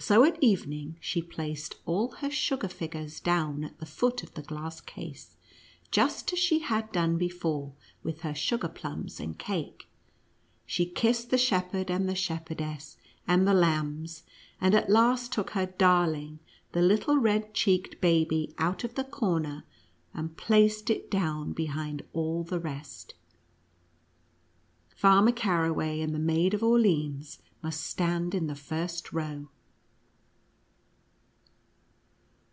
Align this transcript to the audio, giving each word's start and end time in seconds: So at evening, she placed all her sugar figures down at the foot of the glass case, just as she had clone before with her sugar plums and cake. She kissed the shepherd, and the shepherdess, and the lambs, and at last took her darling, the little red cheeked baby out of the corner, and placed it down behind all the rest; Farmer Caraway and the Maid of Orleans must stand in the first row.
So 0.00 0.22
at 0.22 0.40
evening, 0.42 0.96
she 1.00 1.20
placed 1.20 1.74
all 1.84 2.12
her 2.22 2.30
sugar 2.30 2.68
figures 2.68 3.18
down 3.18 3.64
at 3.64 3.78
the 3.80 3.84
foot 3.84 4.22
of 4.22 4.32
the 4.34 4.42
glass 4.42 4.80
case, 4.80 5.36
just 5.90 6.32
as 6.32 6.38
she 6.38 6.60
had 6.60 6.92
clone 6.92 7.18
before 7.18 7.74
with 8.04 8.20
her 8.20 8.32
sugar 8.34 8.68
plums 8.68 9.18
and 9.18 9.36
cake. 9.36 9.88
She 10.64 10.86
kissed 10.86 11.30
the 11.30 11.36
shepherd, 11.36 11.90
and 11.90 12.08
the 12.08 12.14
shepherdess, 12.14 12.96
and 13.26 13.46
the 13.46 13.52
lambs, 13.52 14.22
and 14.60 14.72
at 14.74 14.88
last 14.88 15.32
took 15.32 15.50
her 15.50 15.66
darling, 15.66 16.38
the 16.72 16.80
little 16.80 17.18
red 17.18 17.52
cheeked 17.52 18.00
baby 18.00 18.54
out 18.56 18.84
of 18.84 18.94
the 18.94 19.04
corner, 19.04 19.64
and 20.14 20.36
placed 20.36 20.90
it 20.90 21.10
down 21.10 21.52
behind 21.52 22.02
all 22.12 22.44
the 22.44 22.60
rest; 22.60 23.14
Farmer 24.94 25.32
Caraway 25.32 26.00
and 26.00 26.14
the 26.14 26.20
Maid 26.20 26.54
of 26.54 26.62
Orleans 26.62 27.40
must 27.64 27.80
stand 27.84 28.32
in 28.32 28.46
the 28.46 28.54
first 28.54 29.12
row. 29.12 29.48